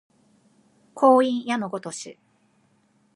[0.95, 2.17] 光陰矢のごとし